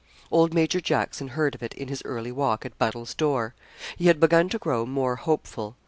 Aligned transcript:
Old 0.31 0.51
Major 0.51 0.81
Jackson 0.81 1.27
heard 1.27 1.53
of 1.53 1.61
it, 1.61 1.75
in 1.75 1.87
his 1.87 2.01
early 2.05 2.31
walk, 2.31 2.65
at 2.65 2.75
Buddle's 2.79 3.13
door. 3.13 3.53
He 3.97 4.07
had 4.07 4.19
begun 4.19 4.49
to 4.49 4.57
grow 4.57 4.83
more 4.83 5.15
hopeful. 5.17 5.75